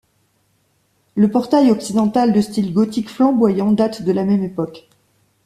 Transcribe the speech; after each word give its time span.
Le 1.15 1.29
portail 1.29 1.69
occidental 1.69 2.33
de 2.33 2.41
style 2.41 2.73
gothique 2.73 3.07
flamboyant 3.07 3.71
date 3.71 4.01
de 4.01 4.11
la 4.11 4.23
même 4.25 4.43
époque. 4.43 4.89